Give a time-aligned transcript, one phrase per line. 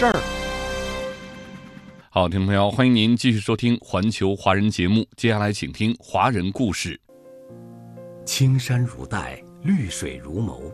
[0.00, 0.18] 事儿。
[2.08, 5.06] 好，听众朋友，欢迎您继续收听《环球华人》节目。
[5.14, 6.98] 接下来，请听华人故事。
[8.24, 10.72] 青山如黛，绿水如眸。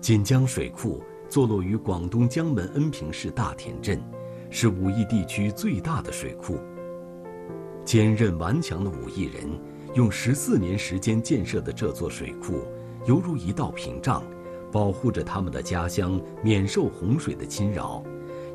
[0.00, 4.02] 锦江水库坐落于广东江门恩平市大田镇，
[4.48, 6.58] 是武义地区最大的水库。
[7.84, 9.46] 坚韧顽强的武义人
[9.94, 12.66] 用十四年时间建设的这座水库，
[13.06, 14.24] 犹如一道屏障，
[14.72, 18.02] 保护着他们的家乡免受洪水的侵扰，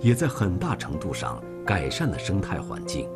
[0.04, 3.10] 也在很大程度上改善了生态环境。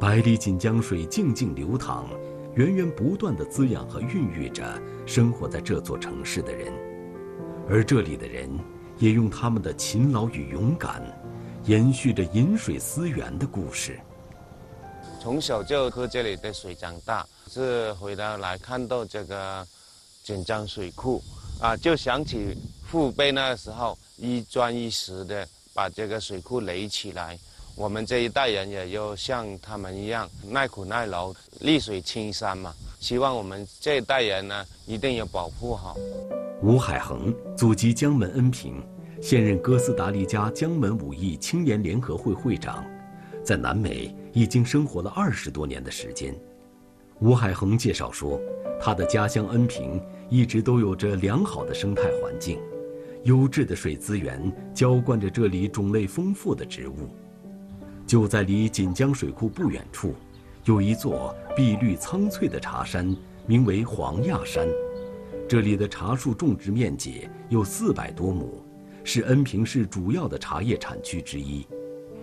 [0.00, 2.06] 百里锦江水静静流淌，
[2.54, 6.72] 源源不断地滋养和孕育着生活在这座城市的人，
[7.68, 8.48] 而这里的人
[8.98, 11.02] 也用他们的勤劳与勇敢，
[11.64, 14.00] 延续着饮水思源的故事。
[15.20, 19.66] 从小就喝这里的水长大，是回到来看到这个
[20.22, 21.22] 锦江水库，
[21.60, 27.38] 啊，就想起父辈那时候一砖一石的把这个水库垒起来。
[27.76, 32.72] 我们这一代人也要像他们一样耐苦耐劳，绿水青山嘛。
[33.00, 35.96] 希望我们这一代人呢，一定要保护好。
[36.62, 38.80] 吴海恒，祖籍江门恩平，
[39.20, 42.84] 现任哥斯达黎加江门武艺青年联合会会长，
[43.44, 46.34] 在南美已经生活了二十多年的时间。
[47.20, 48.40] 吴海恒介绍说，
[48.80, 52.58] 他的家乡恩平一直都有着良好的生态环境，
[53.24, 57.08] 优质的水资源浇灌着这里种类丰富的植物。
[58.06, 60.14] 就在离锦江水库不远处，
[60.64, 63.16] 有一座碧绿苍翠的茶山，
[63.46, 64.68] 名为黄亚山。
[65.48, 68.62] 这里的茶树种植面积有四百多亩，
[69.04, 71.66] 是恩平市主要的茶叶产区之一。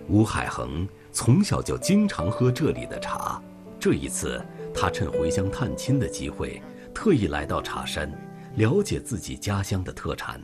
[0.08, 3.42] 吴海恒从小就经常喝这里的茶。
[3.78, 4.40] 这一次，
[4.72, 6.62] 他趁回乡探亲的机会，
[6.94, 8.12] 特意来到茶山，
[8.54, 10.40] 了解自己家乡的特产。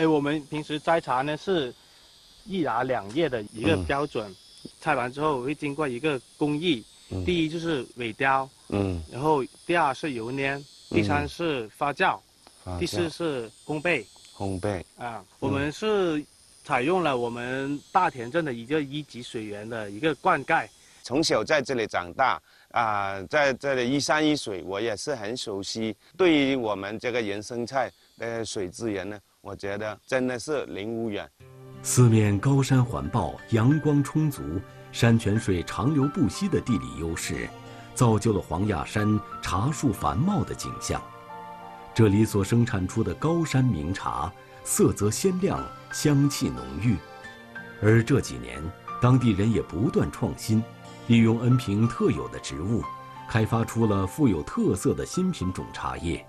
[0.00, 1.74] 哎，我们平时摘茶呢，是
[2.46, 4.34] 一芽两叶的一个标准。
[4.80, 6.82] 采完之后会经过一个工艺，
[7.26, 12.18] 第一就是尾雕，嗯，然后第二是油捻，第三是发酵，
[12.78, 14.02] 第四是烘焙。
[14.34, 16.24] 烘焙啊，我们是
[16.64, 20.66] 采用了我们大田镇的一个一级水源的一个灌溉。
[21.02, 22.40] 从小在这里长大
[22.70, 25.94] 啊，在这里一山一水，我也是很熟悉。
[26.16, 31.28] 对于我们这个原生态的水资源呢，我觉得真的是零污染。
[31.82, 34.42] 四面高山环抱，阳光充足，
[34.92, 37.48] 山泉水长流不息的地理优势，
[37.94, 41.00] 造就了黄亚山茶树繁茂的景象。
[41.94, 44.30] 这里所生产出的高山名茶，
[44.62, 46.96] 色泽鲜亮，香气浓郁。
[47.82, 48.62] 而这几年，
[49.00, 50.62] 当地人也不断创新，
[51.06, 52.84] 利用恩平特有的植物，
[53.28, 56.24] 开发出了富有特色的新品种茶叶，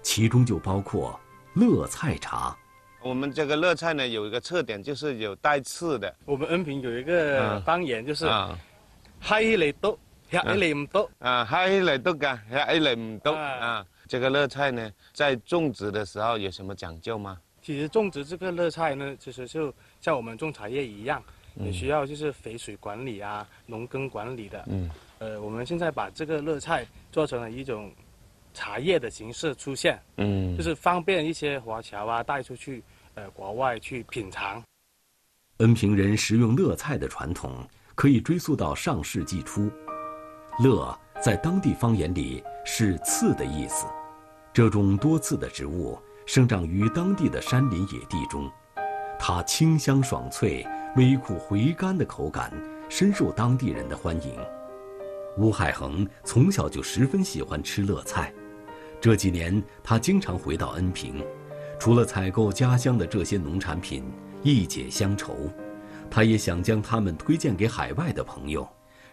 [0.00, 1.18] 其中就包括
[1.54, 2.56] 乐菜茶。
[3.02, 6.14] 我们这个乐菜呢，有一个特点，就是有带刺的。
[6.24, 8.26] 我们恩平有一个方言，就是
[9.18, 9.98] “嗨来都，
[10.30, 11.10] 嗨来唔多”。
[11.18, 13.84] 啊，嗨来都噶，嗨来唔多啊。
[14.06, 17.38] 这个乐菜呢，在种植的时候有什么讲究吗？
[17.60, 21.22] 其实种植这个乐菜呢，其实就像我们种茶叶一样，
[21.56, 24.64] 也需要就是肥水管理啊、农耕管理的。
[24.68, 24.90] 嗯。
[25.18, 27.92] 呃，我们现在把这个乐菜做成了一种
[28.52, 30.00] 茶叶的形式出现。
[30.16, 30.56] 嗯。
[30.56, 32.82] 就是方便一些华侨啊带出去。
[33.14, 34.64] 呃，国外去品尝。
[35.58, 39.70] 恩平人食用乐菜的传统可以追溯到上世纪初。
[40.60, 43.84] 乐在当地方言里是刺的意思。
[44.50, 48.50] 这种多刺的植物生长于当地的山林野地中，
[49.18, 50.66] 它清香爽脆、
[50.96, 52.50] 微苦回甘的口感
[52.88, 54.34] 深受当地人的欢迎。
[55.36, 58.32] 吴海恒从小就十分喜欢吃乐菜，
[59.02, 61.24] 这几年他经常回到恩平。
[61.76, 64.04] 除了采购家乡的这些农产品，
[64.44, 65.50] 一解乡愁，
[66.08, 68.64] 他也想将它们推荐给海外的朋友，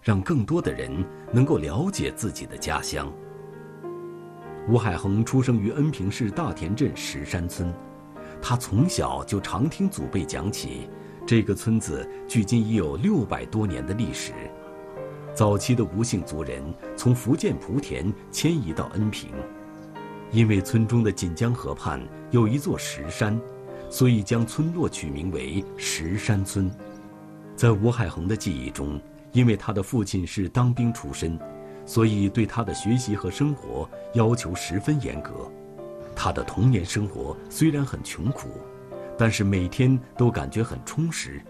[0.03, 3.11] 让更多的人能够了解自己的家乡。
[4.67, 7.73] 吴海恒出生于恩平市大田镇石山村，
[8.39, 10.87] 他从小就常听祖辈讲起，
[11.25, 14.33] 这个村子距今已有六百多年的历史。
[15.33, 16.61] 早期的吴姓族人
[16.95, 19.31] 从福建莆田迁移到恩平。
[20.31, 21.99] 因为村中的锦江河畔
[22.31, 23.39] 有一座石山，
[23.89, 26.69] 所以将村落取名为石山村。
[27.55, 31.37] 在吴海恒的记忆中，因为他的父亲是当兵出身，
[31.85, 35.31] 所以对他的学习和生活要求十分严格。
[36.15, 38.49] 他的童年生活虽然很穷苦，
[39.17, 41.41] 但是每天都感觉很充实。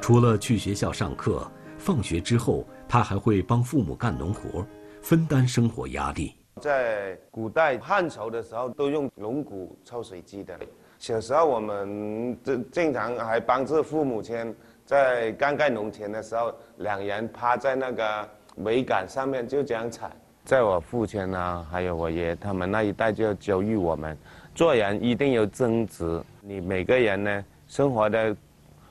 [0.00, 4.66] 除了去学校上课，放学之后他还会帮父母干农活，
[5.02, 6.34] 分担生活压力。
[6.58, 10.58] 在古代汉朝的时候，都用龙骨抽水机的。
[10.98, 18.28] 小时候我们经经常还帮助父母亲，在刚盖农田的时候，两人趴在那个
[18.62, 20.10] 桅杆上面就这样踩。
[20.44, 24.18] 在我父亲呢，还有我爷他们那一代就教育我们，
[24.54, 26.20] 做人一定要正直。
[26.40, 28.34] 你每个人呢，生活的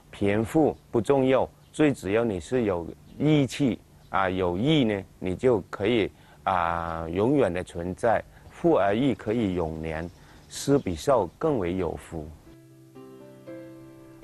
[0.10, 2.88] 贫富不重要，最主要你是有
[3.18, 3.80] 义气
[4.10, 6.10] 啊，有义呢，你就可以。
[6.48, 10.10] 啊，永远的存在，富而义可以永年，
[10.48, 12.26] 施比受更为有福。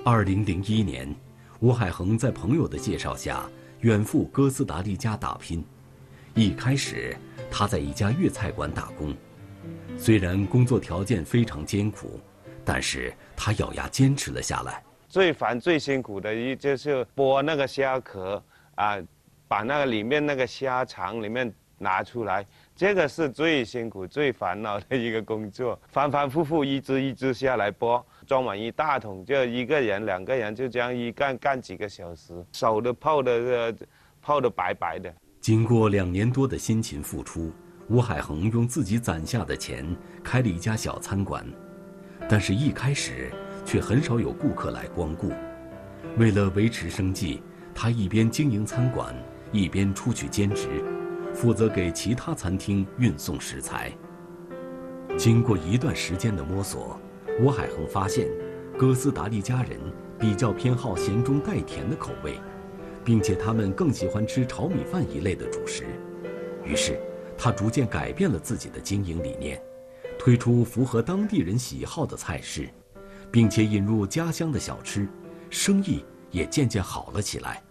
[0.06, 1.14] 二零零一年，
[1.60, 3.44] 吴海恒在朋友的介绍下
[3.82, 5.66] 远赴哥斯达黎加打拼。
[6.34, 7.14] 一开始，
[7.52, 9.14] 他在一家粤菜馆打工，
[9.98, 12.22] 虽然工作条件非常艰苦，
[12.64, 14.82] 但是他咬牙坚持了下来。
[15.10, 18.42] 最烦、最辛苦的一就是剥那个虾壳
[18.76, 18.98] 啊，
[19.46, 21.54] 把那个里面那个虾肠里面。
[21.84, 22.44] 拿出来，
[22.76, 33.76] 这个是最辛苦、最烦恼的一个工作，反反复复一只一只下来剥，装满一大桶，就一个人、两个人就这样一干干几个小时，手都泡的
[34.22, 35.14] 泡的白白的。
[35.42, 37.52] 经过两年多的辛勤付出，
[37.90, 39.86] 吴海恒用自己攒下的钱
[40.24, 41.46] 开了一家小餐馆，
[42.30, 43.30] 但是一开始
[43.66, 45.34] 却很少有顾客来光顾。
[46.18, 47.42] 为了维持生计，
[47.76, 49.14] 他一边经营餐馆，
[49.52, 50.68] 一边出去兼职。
[51.34, 53.92] 负责给其他餐厅运送食材。
[55.18, 57.00] 经过一段时间的摸索，
[57.40, 58.28] 吴海恒发现，
[58.78, 59.80] 哥斯达黎加人
[60.20, 62.40] 比较偏好咸中带甜的口味，
[63.04, 65.86] 并且他们更喜欢吃炒米饭一类的主食。
[66.64, 67.00] 于是，
[67.38, 69.62] 他逐渐改变了自己的经营理念，
[70.18, 72.70] 推出符合当地人喜好的菜式，
[73.30, 75.08] 并且引入家乡的小吃，
[75.50, 77.62] 生意也渐渐好了起来。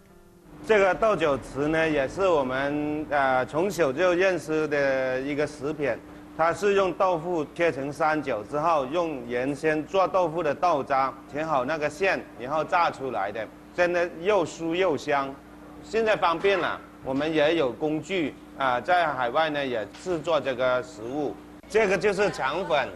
[0.65, 5.93] 这个豆角糍呢，也是我们呃从小就认识的一个食品。
[6.37, 13.45] 它是用豆腐切成三角之后，用原先做豆腐的豆渣填好那个馅，然后炸出来的，
[13.75, 15.35] 真的又酥又香。
[15.83, 21.35] 现在方便了，我们也有工具啊，在海外呢也制作这个食物。
[21.69, 22.87] 这个就是肠粉，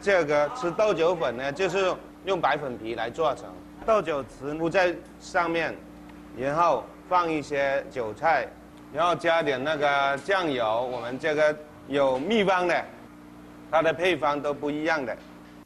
[0.00, 3.44] 这个吃豆角粉呢，就是用白粉皮来做成
[3.86, 5.72] 豆角糍铺在上面，
[6.36, 6.84] 然后。
[7.12, 8.48] 放一些韭菜，
[8.90, 10.82] 然后加点那个酱油。
[10.90, 11.54] 我们这个
[11.86, 12.84] 有秘方的，
[13.70, 15.14] 它的配方都不一样的。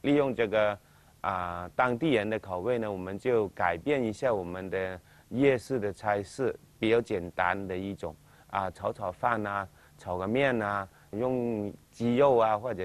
[0.01, 0.77] 利用这个
[1.21, 8.13] 啊当地人的口味呢，我们就改变一下我们的夜市的菜式，比较简单的一种
[8.49, 9.69] 啊炒炒饭啊，
[9.99, 12.83] 炒个面啊，用鸡肉啊或者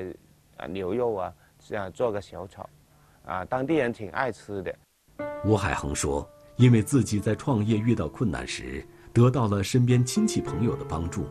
[0.58, 2.70] 啊牛肉啊这样做个小炒，
[3.26, 4.72] 啊当地人挺爱吃的。
[5.46, 6.30] 吴海恒说。
[6.62, 11.26] 因为自己在创业遇到困难时得到了身边亲戚朋友的帮助，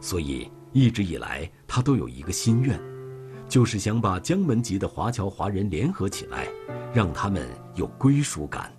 [0.00, 2.76] 所以一直以来他都有一个心愿，
[3.48, 6.48] 就是想把江门籍的华侨华人联合起来，
[6.92, 8.72] 让他们有归属感。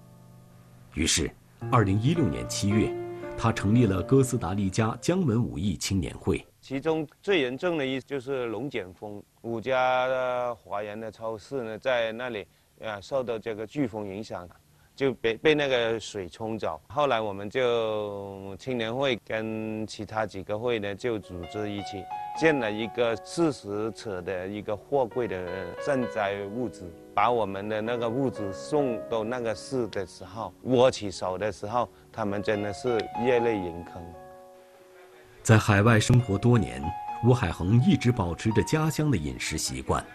[0.93, 1.31] 于是，
[1.71, 2.93] 二零一六年七月，
[3.37, 6.45] 他成立了哥斯达黎加江门武艺青年会。
[6.59, 12.45] 其中最严重的一就是龙卷风，五家的华人的超市呢在那里
[12.81, 14.45] 啊受到这个飓风影响。
[14.95, 16.79] 就被被那个水冲走。
[16.87, 22.03] 后来我们就青年会跟其他几个会呢，就组织一起
[22.37, 26.83] 建了一个四十尺的一个货柜的赈灾物资，
[27.13, 34.03] 把我们的那个物资送到那个市的时候，握起手的时候，他们真的是热泪盈眶。
[35.41, 36.81] 在海外生活多年，
[37.25, 40.05] 吴海恒一直保持着家乡的饮食习惯，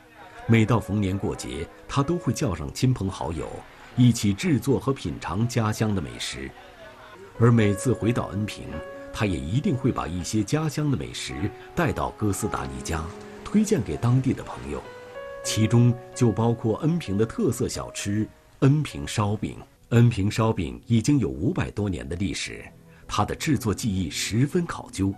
[0.47, 3.47] 每到逢年过节，他都会叫上亲朋好友。
[3.99, 6.49] 一起制作和品尝家乡的美食，
[7.41, 8.69] 而每次回到恩平，
[9.13, 11.35] 他也一定会把一些家乡的美食
[11.75, 13.03] 带到哥斯达黎加，
[13.45, 14.81] 推荐给当地的朋友。
[15.43, 18.25] 其中就包括恩平的特色小吃——
[18.61, 19.59] 恩平烧饼。
[19.89, 22.65] 恩平烧饼已经有五百多年的历史，
[23.09, 25.13] 它的制作技艺十分考究。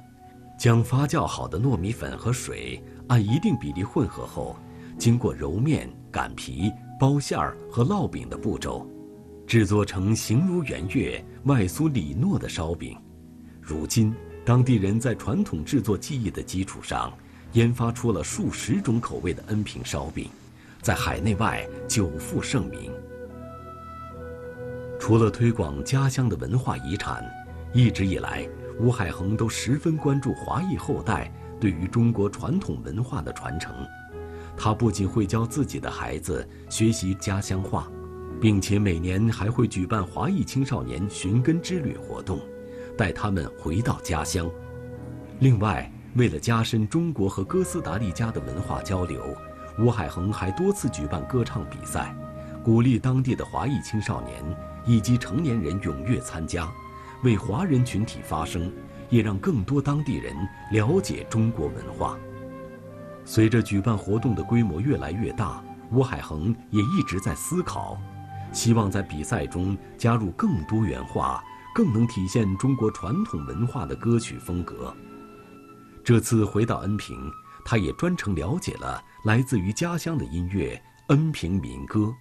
[0.58, 4.56] 将发酵好的糯米粉和水按一定比例混合后，
[4.98, 6.72] 经过揉面、擀皮。
[7.00, 8.86] 包馅儿和烙饼的步骤，
[9.46, 12.94] 制作成形如圆月、外酥里糯的烧饼。
[13.58, 14.14] 如今，
[14.44, 17.10] 当地人在传统制作技艺的基础上，
[17.52, 20.28] 研发出了数十种口味的恩平烧饼，
[20.82, 22.92] 在海内外久负盛名。
[24.98, 27.24] 除了推广家乡的文化遗产，
[27.72, 28.46] 一直以来，
[28.78, 33.74] 吴海恒都十分关注华裔后代对于中国传统文化的传承。
[34.62, 37.90] 他不仅会教自己的孩子学习家乡话，
[38.38, 42.38] 并且每年还会举办华裔青少年寻根之旅活动，
[42.94, 44.50] 带他们回到家乡。
[45.38, 49.34] 另外，为了加深中国和哥斯达黎加的文化交流，
[49.78, 52.14] 吴海恒还多次举办歌唱比赛，
[52.62, 54.44] 鼓励当地的华裔青少年
[54.84, 56.70] 以及成年人踊跃参加，
[57.24, 58.70] 为华人群体发声，
[59.08, 60.36] 也让更多当地人
[60.70, 62.18] 了解中国文化。
[63.30, 67.96] 随着举办活动的规模越来越大，吴海恒也一直在思考，
[68.52, 71.40] 希望在比赛中加入更多元化、
[71.72, 74.92] 更能体现中国传统文化的歌曲风格。
[76.02, 77.16] 这次回到恩平，
[77.64, 82.12] 他也专程了解了来自于家乡的音乐——恩平民歌。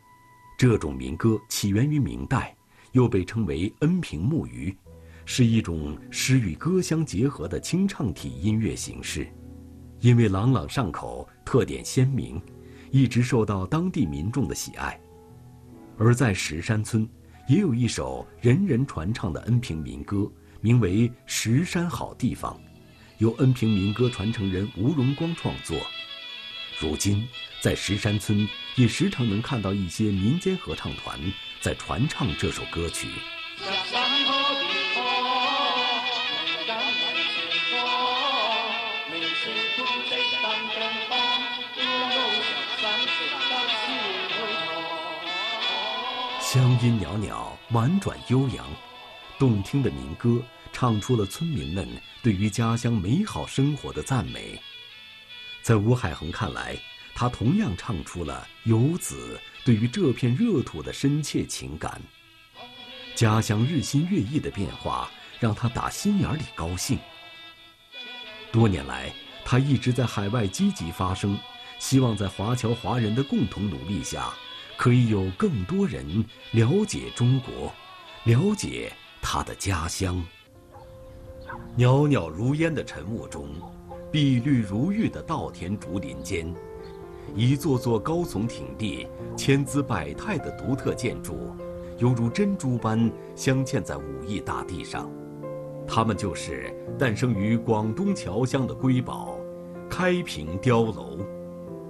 [0.60, 2.56] 这种民歌起源于明代，
[2.92, 4.78] 又被称为恩平木鱼，
[5.26, 9.28] 是一种诗与歌相结合的清唱体音乐形式。
[10.02, 12.42] 因为朗朗上口、特点鲜明，
[12.92, 15.00] 一直受到当地民众的喜爱。
[15.98, 17.08] 而在石山村，
[17.48, 22.54] 也有一首人人传唱的恩平民歌，名为《石山好地方》，
[23.18, 25.78] 由恩平民歌传承人吴荣光创作。
[26.80, 27.28] 如今，
[27.62, 31.20] 在石山村也时常能看到一些民间合唱团
[31.60, 33.10] 在传唱这首歌曲。
[46.52, 48.66] 乡音袅袅，婉转悠扬，
[49.38, 50.42] 动听的民歌
[50.74, 51.88] 唱出了村民们
[52.24, 54.60] 对于家乡美好生活的赞美。
[55.62, 56.76] 在吴海恒看来，
[57.14, 62.02] 他同样唱出了游子对于这片热土的深切情感。
[63.14, 65.08] 家乡日新月异的变化
[65.40, 66.98] 让他打心眼里高兴。
[68.52, 69.14] 多年来，
[69.46, 71.38] 他一直在海外积极发声，
[71.78, 74.34] 希望在华侨华人的共同努力下。
[74.80, 77.70] 可以有更多人了解中国，
[78.24, 78.90] 了解
[79.22, 80.26] 他的家乡。
[81.76, 83.50] 袅袅如烟的晨雾中，
[84.10, 86.56] 碧绿如玉的稻田竹林间，
[87.36, 89.06] 一座座高耸挺立、
[89.36, 91.54] 千姿百态的独特建筑，
[91.98, 95.12] 犹如珍珠般镶嵌在武义大地上。
[95.86, 99.38] 它们就是诞生于广东侨乡的瑰宝——
[99.92, 101.20] 开平碉楼。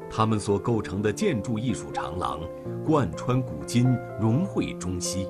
[0.09, 2.41] 它们所构成的建筑艺术长廊，
[2.83, 5.27] 贯穿古今，融汇中西，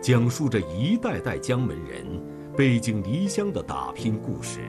[0.00, 2.06] 讲述着一代代江门人
[2.56, 4.60] 背井离乡的打拼故事，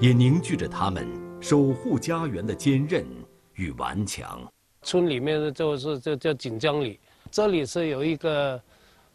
[0.00, 1.06] 也凝聚着他们
[1.40, 3.06] 守护家园的坚韧
[3.54, 4.40] 与顽强。
[4.82, 6.98] 村里面的就是就叫锦江里，
[7.30, 8.60] 这里是有一个，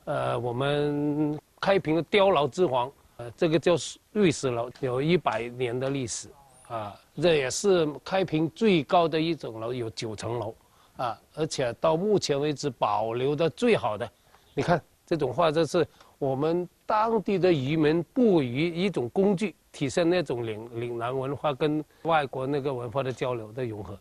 [0.05, 3.75] 呃，我们开平的碉楼之皇，呃，这个叫
[4.13, 6.29] 瑞士楼，有一百年的历史。
[6.69, 10.55] 啊，这也是开平最高的一种楼，有九层楼，
[10.97, 14.07] 啊，而且到目前为止保留的最好的。
[14.53, 15.85] 你看这种画，这是
[16.19, 23.97] 我们当地的渔民捕鱼一种工具，体现那种岭岭南文化跟外国那个文化的交流的融合。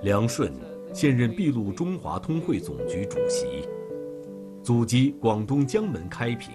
[0.00, 0.54] 梁顺
[0.94, 3.68] 现任秘鲁中华通会总局主席，
[4.62, 6.52] 祖籍广东江门开平，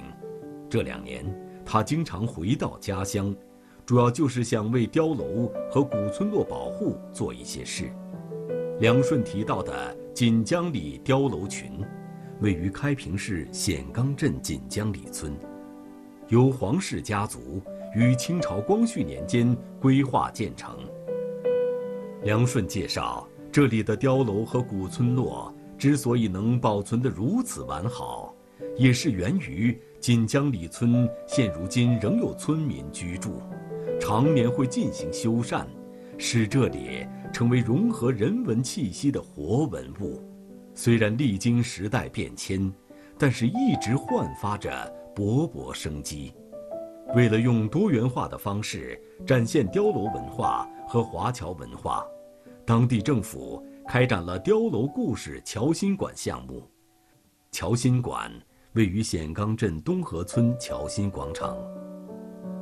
[0.68, 1.24] 这两年
[1.64, 3.36] 他经常回到家乡。
[3.90, 7.90] 主要就是想为碉楼和古村落保护做一些事。
[8.80, 11.84] 梁顺提到的锦江里碉楼群，
[12.40, 15.36] 位于开平市显冈镇锦江里村，
[16.28, 17.60] 由黄氏家族
[17.96, 20.78] 于清朝光绪年间规划建成。
[22.22, 28.36] 梁顺介绍，这里的碉楼和古村落之所以能保存得如此完好，
[28.78, 33.42] 也是源于锦江里村现如今仍有村民居住。
[34.10, 35.68] 常年会进行修缮，
[36.18, 40.20] 使这里成为融合人文气息的活文物。
[40.74, 42.74] 虽然历经时代变迁，
[43.20, 44.72] 但是一直焕发着
[45.16, 46.34] 勃勃生机。
[47.14, 52.04] 为了用多元化的方式展现碉楼文化和华侨文化，
[52.66, 56.68] 当地政府开展了碉楼故事侨新馆项目。
[57.52, 58.32] 侨新馆
[58.74, 61.56] 位于显岗镇东河村侨新广场，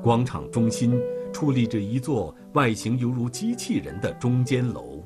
[0.04, 1.02] 广场中心。
[1.32, 5.04] 矗立着一座外形犹如机器人的中间楼，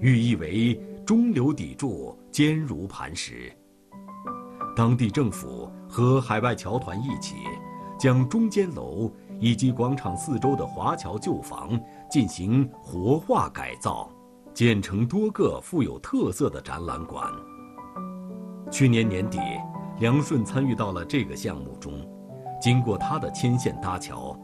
[0.00, 3.52] 寓意为中流砥柱，坚如磐石。
[4.76, 7.36] 当地政府和海外侨团一起，
[7.98, 11.78] 将中间楼以及广场四周的华侨旧房
[12.08, 14.10] 进行活化改造，
[14.54, 17.30] 建成多个富有特色的展览馆。
[18.70, 19.38] 去年年底，
[19.98, 21.92] 梁顺参与到了这个项目中。
[22.62, 24.38] 经过他的牵线搭桥，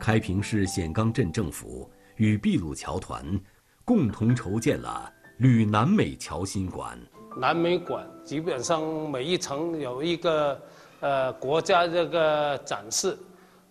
[0.00, 3.38] 开平市显冈镇政府与秘鲁侨团
[3.84, 6.98] 共同筹建了旅南美侨新馆。
[7.36, 10.60] 南美馆基本上每一层有一个
[11.00, 13.16] 呃国家这个展示，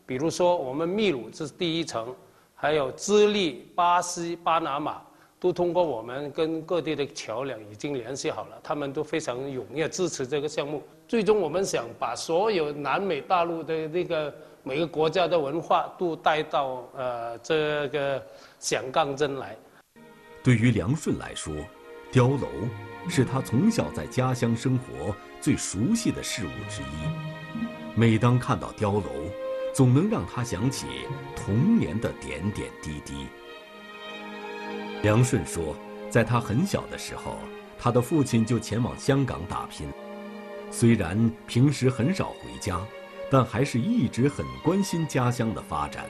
[0.05, 2.15] 比如说我们秘鲁这是第一层，
[2.53, 5.01] 还有智利、巴西、巴拿马。
[5.41, 10.83] 都通过我们跟各地的桥梁已经联系好了，他们都非常踊跃支持这个项目。
[11.07, 18.21] 最终，我们想把所有南美大陆的那个每个国家的文化都带到呃这个
[18.59, 19.55] 响杠镇来。
[20.43, 21.53] 对于梁顺来说，
[22.11, 22.47] 碉楼
[23.07, 27.95] 是他从小在家乡生活最熟悉的事物之一。
[27.95, 29.09] 每当看到碉楼，
[29.73, 30.87] 总能让他想起
[31.35, 33.27] 童年的点点滴滴。
[35.01, 35.75] 梁顺说，
[36.09, 37.37] 在他很小的时候，
[37.77, 39.87] 他的父亲就前往香港打拼。
[40.71, 42.79] 虽然平时很少回家，
[43.29, 46.05] 但还是一直很关心家乡的发展。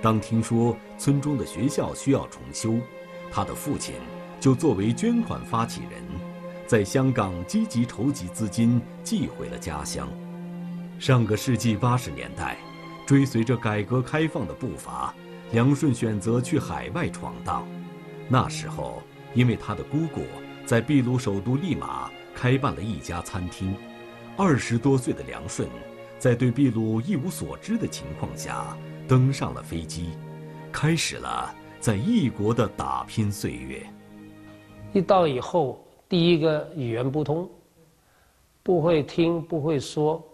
[0.00, 2.78] 当听说村中的学校需要重修，
[3.30, 3.94] 他的父亲
[4.40, 6.02] 就作为捐款发起人，
[6.66, 10.08] 在香港积极筹集资金，寄回了家乡。
[10.98, 12.56] 上个世纪八十年代，
[13.06, 15.14] 追随着改革开放的步伐，
[15.52, 17.66] 梁顺选择去海外闯荡。
[18.28, 19.02] 那时候，
[19.34, 20.22] 因为他的姑姑
[20.64, 23.74] 在秘鲁首都利马开办了一家餐厅，
[24.36, 25.68] 二十多岁的梁顺，
[26.18, 30.10] 在对秘鲁一无所知的情况下，登上了飞机，
[30.72, 33.86] 开始了在异国的打拼岁月。
[34.92, 37.48] 一到以后，第一个语言不通，
[38.62, 40.24] 不会听，不会说，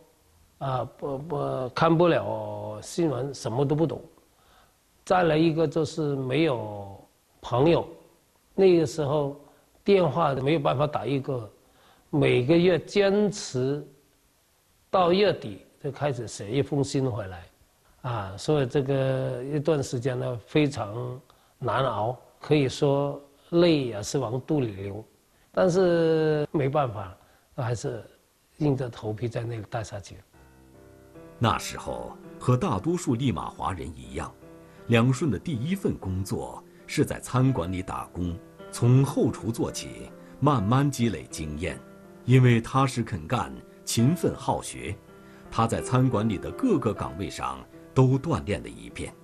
[0.58, 4.00] 啊，不不看不了新闻，什么都不懂。
[5.04, 6.98] 再来一个就是没有。
[7.46, 7.86] 朋友，
[8.54, 9.38] 那个时候
[9.84, 11.52] 电话没有办法打一个，
[12.08, 13.86] 每个月坚持
[14.90, 17.44] 到月底就开始写一封信回来，
[18.00, 21.20] 啊，所以这个一段时间呢非常
[21.58, 23.20] 难熬，可以说
[23.50, 25.04] 泪也是往肚里流，
[25.52, 27.14] 但是没办法，
[27.54, 28.02] 还是
[28.56, 30.16] 硬着头皮在那里待下去。
[31.38, 34.32] 那时候和大多数利马华人一样，
[34.86, 36.64] 梁顺的第一份工作。
[36.86, 38.38] 是在餐馆里打工，
[38.70, 41.78] 从后厨做起，慢慢积累经验。
[42.26, 43.50] 因为踏实肯干、
[43.86, 44.94] 勤奋好学，
[45.56, 47.64] 他在餐馆里的各个岗位上
[47.94, 49.14] 都锻炼了一遍。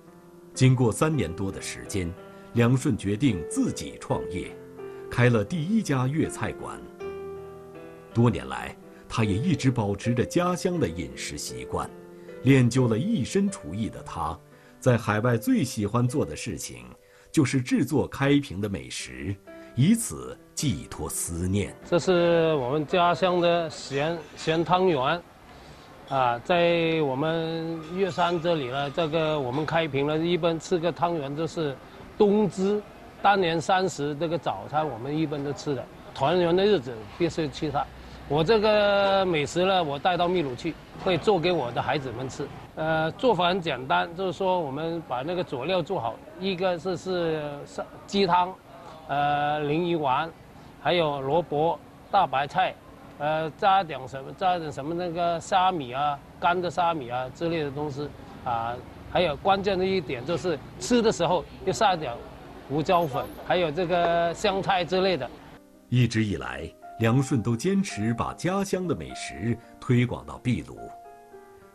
[0.53, 2.09] 经过三年多的时间，
[2.53, 4.55] 梁顺决定自己创业，
[5.09, 6.81] 开了第一家粤菜馆。
[8.13, 8.73] 多年来，
[9.09, 11.89] 他也一直保持着家乡的饮食习惯，
[12.43, 14.39] 练就了一身厨艺的他，
[14.79, 16.85] 在海外最喜欢做的事情。
[17.29, 19.33] 就是制作开平的美食，
[19.73, 21.73] 以此寄托思念。
[21.85, 25.21] 这是我们家乡的咸咸汤圆，
[26.11, 31.73] 啊，在我们岳山这里呢，这个我们开平呢，一般吃个汤圆就是
[32.17, 32.83] 冬至、
[33.21, 35.81] 大年三十这个早餐，我们一般都吃的。
[36.13, 37.85] 团圆的日子必须吃它。
[38.27, 42.45] 我这个美食呢，我带到秘鲁去，会做给我的孩子们吃。
[42.75, 47.41] 呃，做法很简单，就是说我们把那个佐料做好，一个是是
[48.05, 48.53] 鸡汤，
[49.07, 50.29] 呃，鲮鱼丸，
[50.81, 51.79] 还有萝卜、
[52.11, 52.75] 大白菜，
[53.21, 58.09] 呃，加点什么，加点什么那个虾米啊，干的虾米啊之类的东西，
[58.43, 58.75] 啊，
[59.11, 62.11] 还有关键的一点就是吃的时候要撒点
[62.67, 65.29] 胡椒粉，还有这个香菜之类的。
[65.87, 66.69] 一直以来。
[66.99, 70.77] 梁顺都坚持把家乡的美食推广到秘鲁。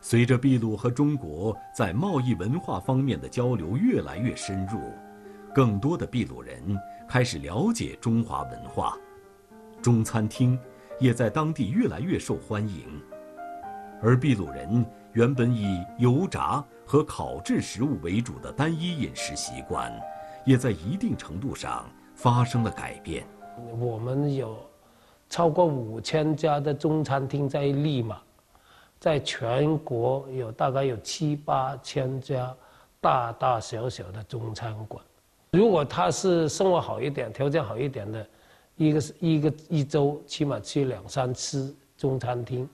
[0.01, 4.79] 随着秘鲁和中国在贸易文化方面的交流越来越深入，
[5.53, 6.79] 更多的秘鲁人
[7.09, 8.97] 开始了解中华文化，
[9.83, 10.57] 中餐厅
[10.99, 13.03] 也在当地越来越受欢迎。
[14.03, 19.93] 而秘鲁人原本以油炸和烤制食物为主的单一饮食习惯，
[20.45, 23.27] 也在一定程度上发生了改变。
[23.79, 24.57] 我们有。
[25.29, 28.17] 超过五千家的中餐厅在利马，
[29.01, 32.55] 在全国有大概有七八千家
[33.01, 35.03] 大大小小的中餐馆。
[35.51, 38.25] 如果他是生活好一点、条件好一点的，
[38.77, 42.69] 一个是一个一周起码去两三次中餐厅，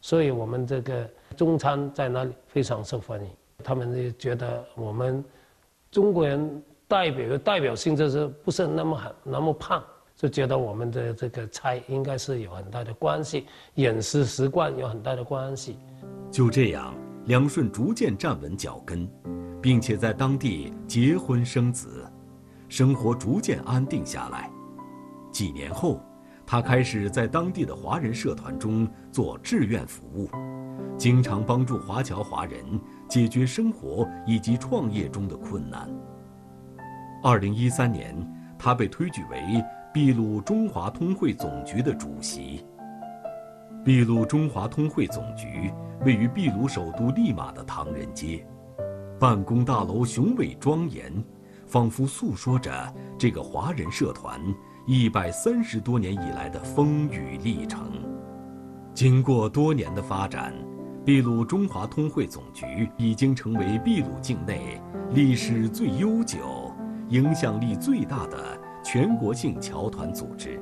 [0.00, 3.30] 所以我们这个中餐在那里非常受欢迎。
[3.64, 5.24] 他们就觉得我们
[5.90, 9.82] 中国人代表有代表性，就是不是那么很那么胖。
[10.16, 15.76] 就觉得我们的这个菜应该是有很大的关系，饮食习惯有很大的关系。
[16.30, 16.94] 就这样，
[17.26, 19.06] 梁顺逐渐站稳脚跟，
[19.60, 22.10] 并且在当地结婚生子，
[22.66, 24.50] 生活逐渐安定下来。
[25.36, 26.00] 几年后，
[26.46, 30.30] 他开始在当地的华人社团中做志愿服务，
[30.96, 32.64] 经常帮助华侨华人
[33.06, 35.90] 解决生活以及创业中的困难。
[37.22, 38.16] 二零一三年，
[38.58, 42.64] 他被推举为秘鲁中华通会总局的主席。
[43.84, 45.70] 秘鲁中华通会总局
[46.02, 48.42] 位于秘鲁首都利马的唐人街，
[49.20, 51.12] 办公大楼雄伟庄严，
[51.66, 52.72] 仿佛诉说着
[53.18, 54.40] 这个华人社团
[54.86, 57.90] 一百三十多年以来的风雨历程。
[58.94, 60.54] 经过多年的发展，
[61.04, 66.72] 秘鲁中华通会总局已经成为秘鲁境内历史最悠久、
[67.08, 70.60] 影响力最大的全国性侨团组织。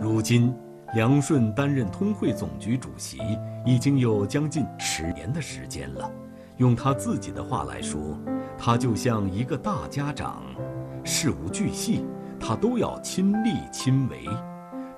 [0.00, 0.54] 如今。
[0.94, 3.16] 梁顺担任通会总局主席
[3.64, 6.12] 已经有将近十年的时间了。
[6.58, 7.98] 用他自己的话来说，
[8.58, 10.42] 他就像一个大家长，
[11.02, 12.04] 事无巨细
[12.42, 14.28] 他都要亲力亲为，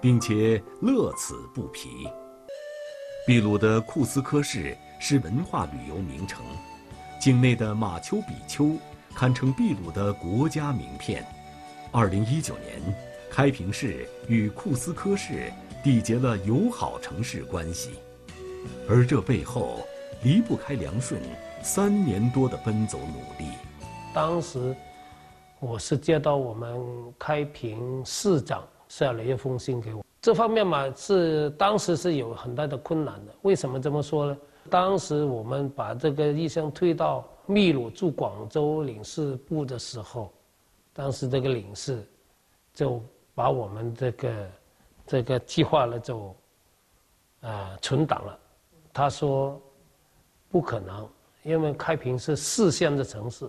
[0.01, 2.09] 并且乐此不疲。
[3.29, 6.43] 秘鲁的库斯科市是文化旅游名城，
[7.21, 8.73] 境内的马丘比丘
[9.15, 11.25] 堪称秘鲁的国家名片。
[11.93, 12.97] 二零一九年，
[13.31, 15.53] 开平市与库斯科市。
[15.85, 17.91] 缔结了友好城市关系，
[18.89, 19.87] 而这背后
[20.23, 21.21] 离不开梁顺
[21.63, 23.51] 三年多的奔走努力。
[24.15, 24.75] 当时
[25.65, 26.79] 我是接到我们
[27.19, 33.35] 开平市长下了一封信给我，这方面嘛是当时是有很大的困难的。
[33.41, 34.37] 为什么这么说呢？
[34.69, 40.31] 当时我们把这个意向推到秘鲁驻广州领事部的时候，
[40.93, 42.07] 当时这个领事
[42.75, 43.03] 就
[43.35, 44.51] 把我们这个。
[45.07, 46.35] 这个计划呢就，
[47.43, 48.39] 呃，存档了。
[48.91, 49.61] 他说，
[50.51, 51.07] 不可能，
[51.43, 53.47] 因为开平是四线的城市，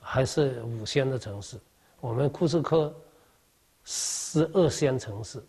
[0.00, 1.56] 还是五线的城市。
[2.00, 2.92] 我们库斯科
[3.84, 5.40] 是二线城市。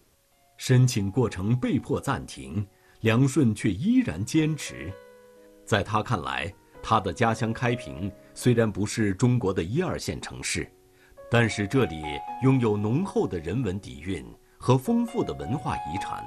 [0.58, 2.64] 申请过程被迫暂停，
[3.00, 4.94] 梁顺却依然坚持。
[5.66, 10.72] 在他看来，他的家乡开平虽然不是中国的一二线城市，
[11.30, 12.02] 但是这里
[12.44, 14.24] 拥有浓厚的人文底蕴。
[14.64, 16.24] 和丰富的文化遗产，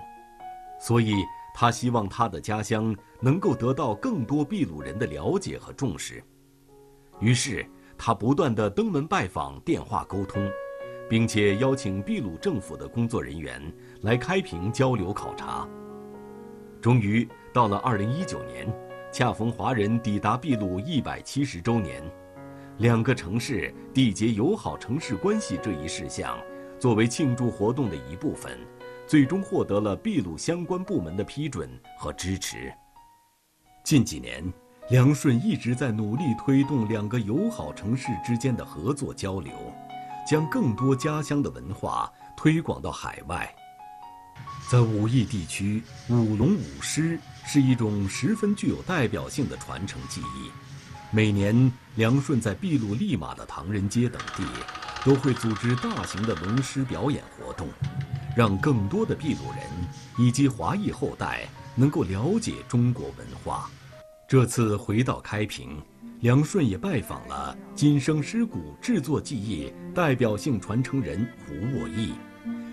[0.80, 1.14] 所以
[1.54, 6.20] 他希望他的家乡能够得到更多秘鲁人的了解和重视。
[7.20, 7.64] 于是，
[7.96, 10.50] 他不断的登门拜访、电话沟通，
[11.08, 13.60] 并且邀请秘鲁政府的工作人员
[14.02, 15.68] 来开平交流考察。
[16.80, 18.70] 终于到了二零一九年，
[19.10, 22.02] 恰逢华人抵达秘鲁一百七十周年，
[22.78, 26.38] 两个城市缔结友好城市关系这一事项。
[26.78, 28.58] 作为庆祝活动的一部分，
[29.06, 32.70] 最终获得了秘鲁相关部门的批准和支持。
[33.82, 34.44] 近几年，
[34.90, 39.52] 梁顺一直在努力推动两个友好城市之间的合作交流，
[40.28, 43.50] 将更多家乡的文化推广到海外。
[44.70, 50.50] 在武义地区，舞龙舞狮是一种十分具有代表性的传承技艺。
[51.10, 54.44] 每年，梁顺在秘鲁利马的唐人街等地。
[55.04, 57.68] 都会组织大型的龙狮表演活动，
[58.34, 59.60] 让更多的秘鲁人
[60.16, 63.70] 以及华裔后代能够了解中国文化。
[64.34, 65.80] 这次回到开平，
[66.22, 72.14] 梁顺也拜访了今生狮骨制作技艺代表性传承人胡沃义，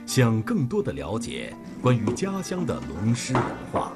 [0.08, 3.93] 想更多的了解关于家乡的龙狮文化。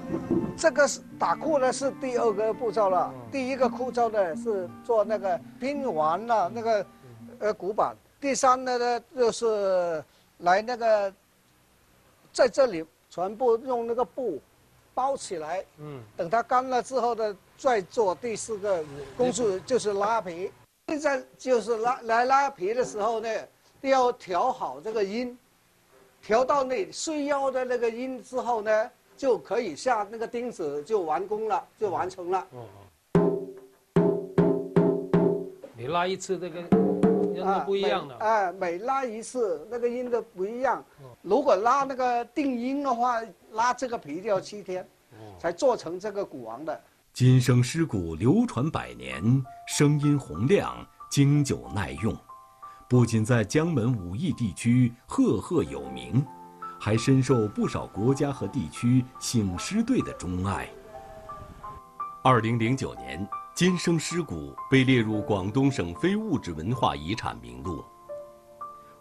[0.55, 3.11] 这个是打库呢，是第二个步骤了。
[3.31, 6.85] 第一个步骤呢是做那个拼完了那个
[7.39, 7.97] 呃鼓板。
[8.21, 10.05] 第三呢呢，就是
[10.37, 11.11] 来那个，
[12.31, 14.39] 在这里全部用那个布
[14.93, 18.83] 包起来，嗯，等它干了之后呢，再做第四个
[19.17, 20.51] 工序，就是拉皮。
[20.87, 23.29] 现在就是拉来拉皮的时候呢，
[23.81, 25.37] 要调好这个音，
[26.21, 32.47] 调到那需要的那个音之后呢，就可以下那个钉子，就完工了，就完成了。
[35.77, 36.61] 你拉一次这个。
[37.43, 38.15] 啊，不一样的。
[38.15, 40.83] 哎，每拉一次，那个音都不一样。
[41.21, 44.87] 如果拉那个定音的话，拉这个皮就要七天，
[45.37, 46.81] 才做成这个鼓王的。
[47.15, 52.13] 金声狮鼓流传百年，声音洪亮，经久耐用，
[52.89, 56.21] 不仅在江门武义地区赫赫有名，
[56.77, 60.67] 还深受不少国家和地区醒狮队的钟爱。
[62.21, 63.25] 二零零九年。
[63.55, 67.81] 金生狮鼓被列入广东省非物质文化遗产名录。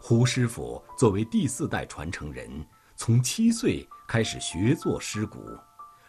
[0.00, 5.40] 胡师傅作为第四代传承人，从七岁开始学做狮鼓，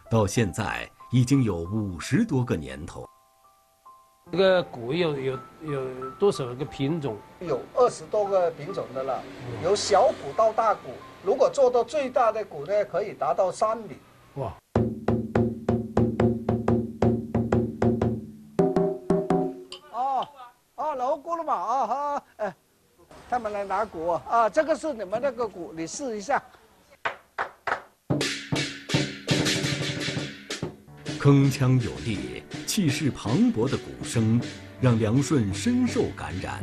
[0.08, 3.08] 到现在已经有五十多个年头。
[4.32, 7.16] 这个鼓有有有多少个品种？
[7.40, 9.22] 有二十多个品种的了，
[9.62, 10.90] 由小鼓到大鼓。
[11.22, 13.96] 如果做到最大的鼓呢，可以达到三米。
[14.34, 14.52] 哇！
[19.92, 20.28] 哦
[20.74, 22.22] 哦，老鼓了嘛啊哈！
[22.38, 22.56] 哎，
[23.30, 26.42] 他们来拿鼓啊，这个是你们那个鼓，你试一下。
[31.26, 34.40] 铿锵有力、气势磅礴的鼓声，
[34.80, 36.62] 让梁顺深受感染。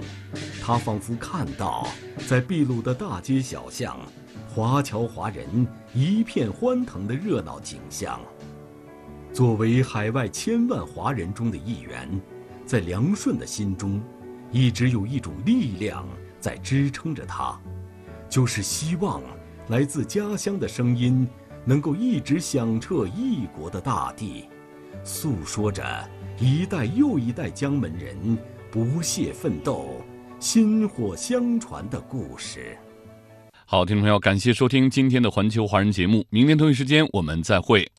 [0.62, 1.86] 他仿佛看到，
[2.30, 4.00] 在秘鲁的大街小巷，
[4.48, 8.18] 华侨华人一片欢腾的热闹景象。
[9.34, 12.10] 作为海外千万华人中的一员，
[12.66, 14.02] 在梁顺的心中，
[14.50, 16.08] 一直有一种力量
[16.40, 17.60] 在支撑着他，
[18.30, 19.22] 就是希望
[19.68, 21.28] 来自家乡的声音
[21.66, 24.46] 能够一直响彻异国的大地。
[25.04, 25.84] 诉说着
[26.40, 28.38] 一代又一代江门人
[28.72, 30.02] 不懈奋斗、
[30.40, 32.78] 薪火相传的故事。
[33.66, 37.90] 好，听众朋友，感谢收听今天的环球华人节目，明天同一时间我们再会。